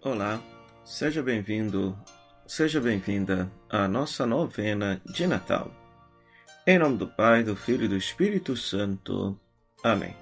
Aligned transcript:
Olá, 0.00 0.42
seja 0.84 1.22
bem-vindo, 1.22 1.96
seja 2.46 2.80
bem-vinda 2.80 3.52
à 3.68 3.86
nossa 3.86 4.26
novena 4.26 5.00
de 5.04 5.26
Natal. 5.26 5.70
Em 6.66 6.78
nome 6.78 6.96
do 6.96 7.06
Pai, 7.06 7.44
do 7.44 7.54
Filho 7.54 7.84
e 7.84 7.88
do 7.88 7.96
Espírito 7.96 8.56
Santo. 8.56 9.38
Amém. 9.82 10.16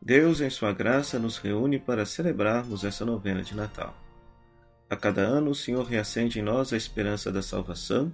Deus, 0.00 0.40
em 0.40 0.48
Sua 0.48 0.72
graça, 0.72 1.18
nos 1.18 1.36
reúne 1.36 1.78
para 1.78 2.06
celebrarmos 2.06 2.84
essa 2.84 3.04
novena 3.04 3.42
de 3.42 3.54
Natal. 3.54 3.94
A 4.88 4.96
cada 4.96 5.20
ano, 5.20 5.50
o 5.50 5.54
Senhor 5.54 5.84
reacende 5.84 6.38
em 6.38 6.42
nós 6.42 6.72
a 6.72 6.76
esperança 6.76 7.30
da 7.30 7.42
salvação, 7.42 8.10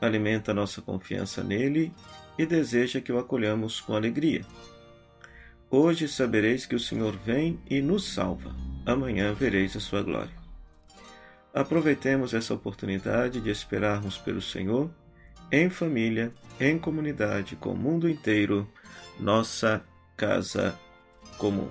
alimenta 0.00 0.54
nossa 0.54 0.80
confiança 0.80 1.42
nele 1.42 1.92
e 2.38 2.46
deseja 2.46 3.00
que 3.00 3.10
o 3.10 3.18
acolhamos 3.18 3.80
com 3.80 3.94
alegria. 3.94 4.44
Hoje 5.70 6.06
sabereis 6.06 6.64
que 6.64 6.76
o 6.76 6.80
Senhor 6.80 7.16
vem 7.24 7.60
e 7.68 7.80
nos 7.80 8.04
salva 8.04 8.54
amanhã 8.86 9.34
vereis 9.34 9.76
a 9.76 9.80
sua 9.80 10.00
glória. 10.00 10.34
Aproveitemos 11.52 12.32
essa 12.34 12.54
oportunidade 12.54 13.40
de 13.40 13.50
esperarmos 13.50 14.16
pelo 14.16 14.40
Senhor, 14.40 14.88
em 15.50 15.68
família, 15.68 16.32
em 16.60 16.78
comunidade, 16.78 17.56
com 17.56 17.72
o 17.72 17.76
mundo 17.76 18.08
inteiro, 18.08 18.70
nossa 19.18 19.84
casa 20.16 20.78
comum. 21.36 21.68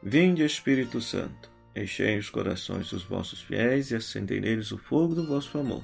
Vinde, 0.00 0.44
Espírito 0.44 1.00
Santo, 1.00 1.50
enchei 1.74 2.16
os 2.16 2.30
corações 2.30 2.90
dos 2.90 3.02
vossos 3.02 3.40
fiéis 3.40 3.90
e 3.90 3.96
acendei 3.96 4.40
neles 4.40 4.70
o 4.70 4.78
fogo 4.78 5.14
do 5.14 5.26
vosso 5.26 5.58
amor. 5.58 5.82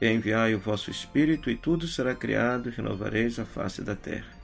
Enviai 0.00 0.54
o 0.54 0.58
vosso 0.58 0.90
Espírito, 0.90 1.50
e 1.50 1.56
tudo 1.56 1.86
será 1.86 2.14
criado, 2.14 2.68
e 2.68 2.72
renovareis 2.72 3.38
a 3.38 3.44
face 3.44 3.82
da 3.82 3.96
terra. 3.96 4.37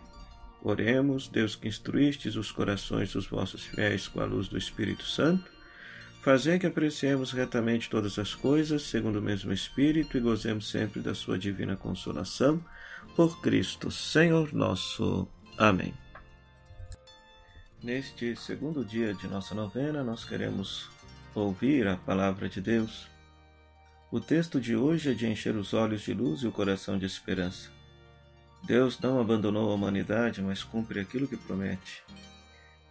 Oremos, 0.64 1.28
Deus 1.28 1.54
que 1.54 1.68
instruístes 1.68 2.36
os 2.36 2.50
corações 2.50 3.12
dos 3.12 3.26
vossos 3.26 3.66
fiéis 3.66 4.08
com 4.08 4.18
a 4.18 4.24
luz 4.24 4.48
do 4.48 4.56
Espírito 4.56 5.04
Santo, 5.04 5.52
fazei 6.22 6.58
que 6.58 6.66
apreciemos 6.66 7.32
retamente 7.32 7.90
todas 7.90 8.18
as 8.18 8.34
coisas, 8.34 8.80
segundo 8.84 9.18
o 9.18 9.22
mesmo 9.22 9.52
Espírito, 9.52 10.16
e 10.16 10.20
gozemos 10.20 10.70
sempre 10.70 11.02
da 11.02 11.14
sua 11.14 11.38
divina 11.38 11.76
consolação, 11.76 12.64
por 13.14 13.42
Cristo, 13.42 13.90
Senhor 13.90 14.54
nosso. 14.54 15.28
Amém. 15.58 15.92
Neste 17.82 18.34
segundo 18.34 18.82
dia 18.82 19.12
de 19.12 19.28
nossa 19.28 19.54
novena, 19.54 20.02
nós 20.02 20.24
queremos 20.24 20.88
ouvir 21.34 21.86
a 21.86 21.98
palavra 21.98 22.48
de 22.48 22.62
Deus. 22.62 23.06
O 24.10 24.18
texto 24.18 24.58
de 24.58 24.74
hoje 24.74 25.10
é 25.10 25.14
de 25.14 25.26
encher 25.26 25.54
os 25.56 25.74
olhos 25.74 26.00
de 26.00 26.14
luz 26.14 26.40
e 26.40 26.46
o 26.46 26.52
coração 26.52 26.96
de 26.96 27.04
esperança. 27.04 27.73
Deus 28.64 28.98
não 28.98 29.20
abandonou 29.20 29.70
a 29.70 29.74
humanidade, 29.74 30.40
mas 30.40 30.62
cumpre 30.62 30.98
aquilo 30.98 31.28
que 31.28 31.36
promete. 31.36 32.02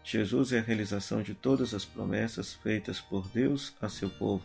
Jesus 0.03 0.53
é 0.53 0.59
a 0.59 0.61
realização 0.61 1.23
de 1.23 1.33
todas 1.33 1.73
as 1.73 1.83
promessas 1.83 2.53
feitas 2.53 3.02
por 3.02 3.27
Deus 3.29 3.73
a 3.81 3.89
seu 3.89 4.09
povo. 4.09 4.44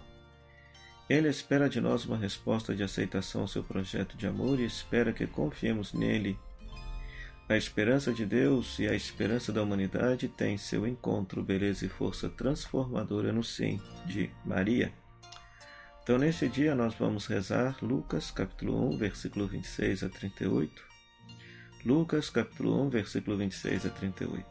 Ele 1.08 1.28
espera 1.28 1.68
de 1.68 1.80
nós 1.80 2.06
uma 2.06 2.16
resposta 2.16 2.74
de 2.74 2.82
aceitação 2.82 3.42
ao 3.42 3.48
seu 3.48 3.62
projeto 3.62 4.16
de 4.16 4.26
amor 4.26 4.58
e 4.58 4.64
espera 4.64 5.12
que 5.12 5.26
confiemos 5.26 5.92
nele. 5.92 6.38
A 7.46 7.56
esperança 7.56 8.12
de 8.12 8.24
Deus 8.24 8.78
e 8.78 8.86
a 8.86 8.94
esperança 8.94 9.52
da 9.52 9.62
humanidade 9.62 10.28
têm 10.28 10.56
seu 10.56 10.86
encontro, 10.86 11.42
beleza 11.42 11.84
e 11.84 11.88
força 11.88 12.28
transformadora 12.28 13.32
no 13.32 13.44
sim 13.44 13.80
de 14.06 14.30
Maria. 14.44 14.92
Então, 16.02 16.16
nesse 16.16 16.48
dia, 16.48 16.74
nós 16.74 16.94
vamos 16.94 17.26
rezar 17.26 17.76
Lucas, 17.82 18.30
capítulo 18.30 18.88
1, 18.94 18.96
versículo 18.98 19.46
26 19.46 20.04
a 20.04 20.08
38, 20.08 20.88
Lucas 21.88 22.28
capítulo 22.28 22.82
1, 22.82 22.90
versículo 22.90 23.38
26 23.38 23.86
a 23.86 23.88
38. 23.88 24.44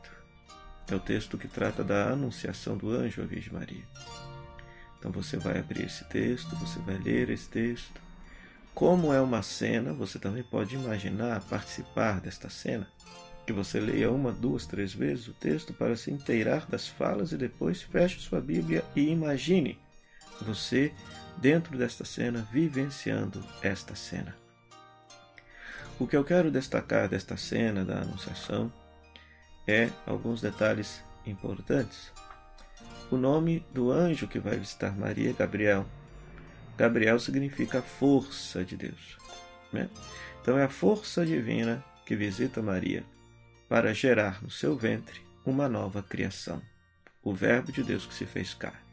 É 0.89 0.95
o 0.95 0.99
texto 0.99 1.37
que 1.37 1.47
trata 1.47 1.83
da 1.83 2.09
anunciação 2.09 2.75
do 2.75 2.89
anjo 2.89 3.21
à 3.21 3.25
Virgem 3.25 3.53
Maria. 3.53 3.83
Então 4.97 5.11
você 5.11 5.37
vai 5.37 5.59
abrir 5.59 5.85
esse 5.85 6.03
texto, 6.05 6.55
você 6.55 6.79
vai 6.79 6.97
ler 6.97 7.29
esse 7.29 7.47
texto. 7.47 8.01
Como 8.73 9.13
é 9.13 9.21
uma 9.21 9.43
cena, 9.43 9.93
você 9.93 10.17
também 10.17 10.41
pode 10.41 10.73
imaginar 10.73 11.39
participar 11.41 12.19
desta 12.19 12.49
cena. 12.49 12.87
Que 13.45 13.53
você 13.53 13.79
leia 13.79 14.09
uma, 14.09 14.31
duas, 14.31 14.65
três 14.65 14.91
vezes 14.91 15.27
o 15.27 15.33
texto 15.33 15.75
para 15.75 15.95
se 15.95 16.09
inteirar 16.09 16.65
das 16.65 16.87
falas 16.87 17.33
e 17.33 17.37
depois 17.37 17.83
feche 17.83 18.19
sua 18.19 18.41
Bíblia 18.41 18.83
e 18.95 19.11
imagine 19.11 19.77
você 20.41 20.91
dentro 21.37 21.77
desta 21.77 22.03
cena, 22.03 22.47
vivenciando 22.51 23.45
esta 23.61 23.93
cena. 23.93 24.46
O 25.99 26.05
que 26.05 26.15
eu 26.15 26.23
quero 26.23 26.51
destacar 26.51 27.09
desta 27.09 27.35
cena 27.35 27.83
da 27.83 28.01
Anunciação 28.01 28.71
é 29.67 29.89
alguns 30.05 30.41
detalhes 30.41 31.03
importantes. 31.25 32.13
O 33.09 33.17
nome 33.17 33.65
do 33.73 33.91
anjo 33.91 34.27
que 34.27 34.37
vai 34.37 34.57
visitar 34.57 34.95
Maria 34.95 35.31
é 35.31 35.33
Gabriel. 35.33 35.87
Gabriel 36.77 37.19
significa 37.19 37.81
força 37.81 38.63
de 38.63 38.77
Deus. 38.77 39.17
Né? 39.73 39.89
Então 40.39 40.55
é 40.55 40.65
a 40.65 40.69
força 40.69 41.25
divina 41.25 41.83
que 42.05 42.15
visita 42.15 42.61
Maria 42.61 43.03
para 43.67 43.91
gerar 43.91 44.41
no 44.43 44.51
seu 44.51 44.77
ventre 44.77 45.21
uma 45.43 45.67
nova 45.67 46.03
criação, 46.03 46.61
o 47.23 47.33
Verbo 47.33 47.71
de 47.71 47.81
Deus 47.81 48.05
que 48.05 48.13
se 48.13 48.25
fez 48.25 48.53
carne. 48.53 48.85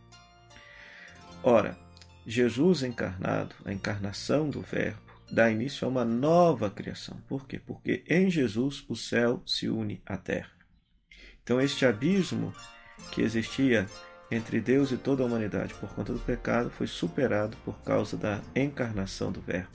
Ora, 1.42 1.76
Jesus 2.26 2.82
encarnado, 2.82 3.54
a 3.64 3.72
encarnação 3.72 4.48
do 4.48 4.62
Verbo, 4.62 5.13
dá 5.34 5.50
início 5.50 5.84
a 5.84 5.90
uma 5.90 6.04
nova 6.04 6.70
criação. 6.70 7.18
Por 7.28 7.46
quê? 7.46 7.58
Porque 7.58 8.04
em 8.08 8.30
Jesus 8.30 8.84
o 8.88 8.94
céu 8.94 9.42
se 9.44 9.68
une 9.68 10.00
à 10.06 10.16
terra. 10.16 10.50
Então, 11.42 11.60
este 11.60 11.84
abismo 11.84 12.54
que 13.10 13.20
existia 13.20 13.86
entre 14.30 14.60
Deus 14.60 14.90
e 14.92 14.96
toda 14.96 15.22
a 15.22 15.26
humanidade 15.26 15.74
por 15.74 15.92
conta 15.94 16.12
do 16.12 16.18
pecado 16.18 16.70
foi 16.70 16.86
superado 16.86 17.56
por 17.64 17.78
causa 17.82 18.16
da 18.16 18.40
encarnação 18.54 19.30
do 19.30 19.40
Verbo. 19.40 19.68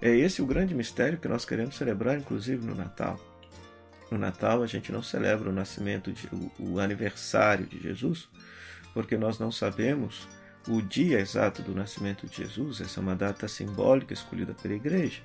É 0.00 0.10
esse 0.10 0.40
o 0.40 0.46
grande 0.46 0.74
mistério 0.74 1.18
que 1.18 1.28
nós 1.28 1.44
queremos 1.44 1.76
celebrar, 1.76 2.18
inclusive 2.18 2.64
no 2.64 2.74
Natal. 2.74 3.20
No 4.10 4.18
Natal 4.18 4.62
a 4.62 4.66
gente 4.66 4.90
não 4.90 5.02
celebra 5.02 5.50
o 5.50 5.52
nascimento, 5.52 6.12
de, 6.12 6.26
o, 6.28 6.72
o 6.74 6.80
aniversário 6.80 7.66
de 7.66 7.78
Jesus, 7.78 8.28
porque 8.94 9.16
nós 9.16 9.38
não 9.38 9.52
sabemos 9.52 10.26
o 10.68 10.80
dia 10.80 11.18
exato 11.18 11.62
do 11.62 11.74
nascimento 11.74 12.26
de 12.26 12.36
Jesus, 12.36 12.80
essa 12.80 13.00
é 13.00 13.02
uma 13.02 13.16
data 13.16 13.48
simbólica 13.48 14.14
escolhida 14.14 14.54
pela 14.54 14.74
igreja. 14.74 15.20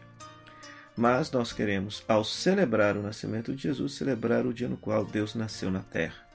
Mas 0.95 1.29
nós 1.29 1.53
queremos, 1.53 2.03
ao 2.07 2.23
celebrar 2.23 2.97
o 2.97 3.03
nascimento 3.03 3.53
de 3.53 3.61
Jesus, 3.61 3.93
celebrar 3.93 4.47
o 4.47 4.53
dia 4.53 4.67
no 4.67 4.77
qual 4.77 5.05
Deus 5.05 5.35
nasceu 5.35 5.69
na 5.69 5.81
terra. 5.81 6.27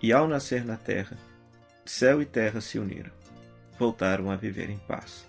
E 0.00 0.12
ao 0.12 0.28
nascer 0.28 0.64
na 0.64 0.76
terra, 0.76 1.18
céu 1.84 2.22
e 2.22 2.24
terra 2.24 2.60
se 2.60 2.78
uniram, 2.78 3.10
voltaram 3.76 4.30
a 4.30 4.36
viver 4.36 4.70
em 4.70 4.78
paz. 4.78 5.26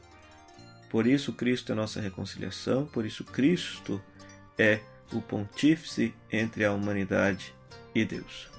Por 0.90 1.08
isso, 1.08 1.34
Cristo 1.34 1.72
é 1.72 1.76
nossa 1.76 2.00
reconciliação, 2.00 2.86
por 2.86 3.06
isso, 3.06 3.24
Cristo 3.24 4.00
é 4.58 4.82
o 5.12 5.20
pontífice 5.20 6.14
entre 6.32 6.64
a 6.64 6.72
humanidade 6.72 7.56
e 7.96 8.06
Deus. 8.06 8.50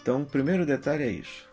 Então, 0.00 0.22
o 0.22 0.26
primeiro 0.26 0.66
detalhe 0.66 1.04
é 1.04 1.10
isso. 1.10 1.51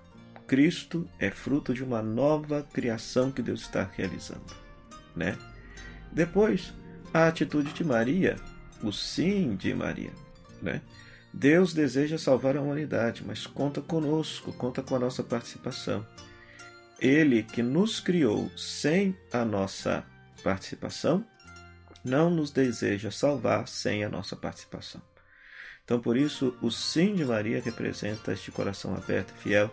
Cristo 0.49 1.07
é 1.19 1.29
fruto 1.29 1.75
de 1.75 1.83
uma 1.83 2.01
nova 2.01 2.63
criação 2.73 3.31
que 3.31 3.39
Deus 3.39 3.61
está 3.61 3.87
realizando, 3.95 4.51
né? 5.15 5.37
Depois, 6.11 6.73
a 7.13 7.27
atitude 7.27 7.71
de 7.71 7.83
Maria, 7.83 8.35
o 8.81 8.91
sim 8.91 9.55
de 9.55 9.71
Maria, 9.75 10.11
né? 10.59 10.81
Deus 11.31 11.71
deseja 11.71 12.17
salvar 12.17 12.57
a 12.57 12.61
humanidade, 12.61 13.23
mas 13.23 13.45
conta 13.45 13.79
conosco, 13.79 14.51
conta 14.53 14.81
com 14.81 14.95
a 14.95 14.99
nossa 14.99 15.21
participação. 15.21 16.03
Ele 16.99 17.43
que 17.43 17.61
nos 17.61 17.99
criou 17.99 18.49
sem 18.57 19.15
a 19.31 19.45
nossa 19.45 20.03
participação, 20.43 21.23
não 22.03 22.31
nos 22.31 22.49
deseja 22.49 23.11
salvar 23.11 23.67
sem 23.67 24.03
a 24.03 24.09
nossa 24.09 24.35
participação. 24.35 24.99
Então, 25.85 25.99
por 25.99 26.17
isso, 26.17 26.57
o 26.59 26.71
sim 26.71 27.13
de 27.13 27.23
Maria 27.23 27.61
representa 27.63 28.33
este 28.33 28.51
coração 28.51 28.95
aberto 28.95 29.31
e 29.37 29.43
fiel 29.43 29.71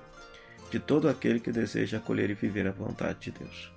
de 0.70 0.78
todo 0.78 1.08
aquele 1.08 1.40
que 1.40 1.52
deseja 1.52 1.98
acolher 1.98 2.30
e 2.30 2.34
viver 2.34 2.66
a 2.66 2.72
vontade 2.72 3.18
de 3.20 3.30
Deus. 3.30 3.72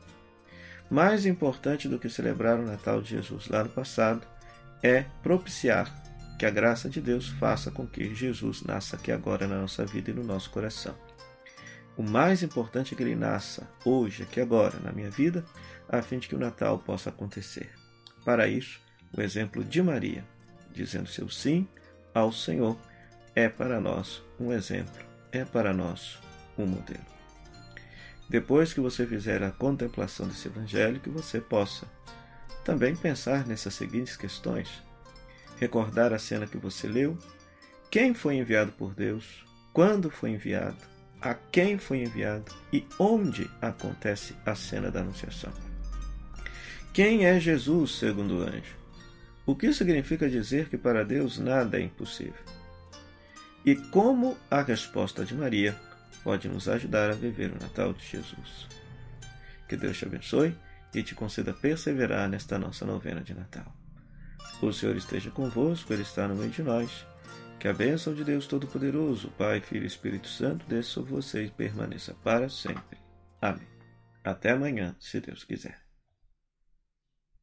Mais 0.89 1.25
importante 1.25 1.87
do 1.87 1.99
que 1.99 2.09
celebrar 2.09 2.59
o 2.59 2.65
Natal 2.65 3.01
de 3.01 3.11
Jesus 3.11 3.47
lá 3.47 3.63
no 3.63 3.69
passado 3.69 4.25
é 4.81 5.05
propiciar 5.21 5.93
que 6.37 6.45
a 6.45 6.49
graça 6.49 6.89
de 6.89 7.01
Deus 7.01 7.27
faça 7.27 7.69
com 7.69 7.85
que 7.85 8.15
Jesus 8.15 8.63
nasça 8.63 8.95
aqui 8.95 9.11
agora 9.11 9.45
na 9.45 9.59
nossa 9.59 9.85
vida 9.85 10.09
e 10.09 10.13
no 10.13 10.23
nosso 10.23 10.49
coração. 10.49 10.95
O 11.97 12.01
mais 12.01 12.41
importante 12.41 12.93
é 12.93 12.97
que 12.97 13.03
ele 13.03 13.15
nasça 13.15 13.69
hoje, 13.83 14.23
aqui 14.23 14.39
agora, 14.39 14.79
na 14.79 14.91
minha 14.91 15.09
vida, 15.09 15.43
a 15.87 16.01
fim 16.01 16.17
de 16.17 16.29
que 16.29 16.35
o 16.35 16.39
Natal 16.39 16.79
possa 16.79 17.09
acontecer. 17.09 17.69
Para 18.23 18.47
isso, 18.47 18.79
o 19.15 19.21
exemplo 19.21 19.63
de 19.63 19.81
Maria, 19.83 20.23
dizendo 20.71 21.09
seu 21.09 21.29
sim 21.29 21.67
ao 22.13 22.31
Senhor, 22.31 22.79
é 23.35 23.49
para 23.49 23.81
nós 23.81 24.23
um 24.39 24.53
exemplo, 24.53 25.03
é 25.31 25.43
para 25.43 25.73
nós 25.73 26.17
um 26.63 26.67
modelo. 26.67 27.05
Depois 28.29 28.73
que 28.73 28.79
você 28.79 29.07
fizer 29.07 29.41
a 29.41 29.51
contemplação 29.51 30.27
desse 30.27 30.47
evangelho, 30.47 30.99
que 30.99 31.09
você 31.09 31.41
possa 31.41 31.87
também 32.63 32.95
pensar 32.95 33.47
nessas 33.47 33.73
seguintes 33.73 34.15
questões. 34.15 34.69
Recordar 35.57 36.13
a 36.13 36.19
cena 36.19 36.45
que 36.45 36.57
você 36.57 36.87
leu, 36.87 37.17
quem 37.89 38.13
foi 38.13 38.35
enviado 38.35 38.71
por 38.71 38.93
Deus, 38.93 39.43
quando 39.73 40.11
foi 40.11 40.29
enviado, 40.31 40.77
a 41.19 41.33
quem 41.33 41.77
foi 41.77 42.03
enviado 42.03 42.53
e 42.71 42.85
onde 42.97 43.49
acontece 43.61 44.35
a 44.45 44.55
cena 44.55 44.91
da 44.91 45.01
Anunciação. 45.01 45.51
Quem 46.93 47.25
é 47.25 47.39
Jesus, 47.39 47.95
segundo 47.95 48.37
o 48.37 48.41
anjo? 48.41 48.77
O 49.45 49.55
que 49.55 49.73
significa 49.73 50.29
dizer 50.29 50.69
que 50.69 50.77
para 50.77 51.03
Deus 51.03 51.39
nada 51.39 51.79
é 51.79 51.81
impossível? 51.81 52.43
E 53.65 53.75
como 53.75 54.37
a 54.49 54.61
resposta 54.61 55.25
de 55.25 55.33
Maria 55.33 55.75
pode 56.23 56.47
nos 56.47 56.67
ajudar 56.67 57.09
a 57.09 57.13
viver 57.13 57.51
o 57.51 57.61
Natal 57.61 57.93
de 57.93 58.05
Jesus? 58.05 58.67
Que 59.67 59.77
Deus 59.77 59.97
te 59.97 60.05
abençoe 60.05 60.55
e 60.93 61.03
te 61.03 61.13
conceda 61.15 61.53
perseverar 61.53 62.27
nesta 62.29 62.57
nossa 62.57 62.85
novena 62.85 63.21
de 63.21 63.33
Natal. 63.33 63.73
O 64.61 64.73
Senhor 64.73 64.95
esteja 64.95 65.31
convosco, 65.31 65.93
Ele 65.93 66.01
está 66.01 66.27
no 66.27 66.35
meio 66.35 66.51
de 66.51 66.63
nós. 66.63 67.05
Que 67.59 67.67
a 67.67 67.73
bênção 67.73 68.13
de 68.13 68.23
Deus 68.23 68.47
Todo-Poderoso, 68.47 69.29
Pai, 69.37 69.59
Filho 69.59 69.83
e 69.83 69.87
Espírito 69.87 70.27
Santo, 70.27 70.65
desça 70.65 70.91
sobre 70.91 71.11
você 71.11 71.45
e 71.45 71.51
permaneça 71.51 72.13
para 72.23 72.49
sempre. 72.49 72.97
Amém. 73.41 73.67
Até 74.23 74.51
amanhã, 74.51 74.95
se 74.99 75.19
Deus 75.19 75.43
quiser. 75.43 75.88